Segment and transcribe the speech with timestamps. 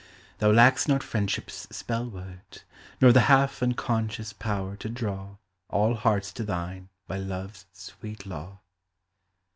[0.39, 2.63] Thou lack'st not Friendship's spellword,
[2.99, 5.37] nor The half unconscious power to draw
[5.69, 8.61] All hearts to thine by Love's sweet law.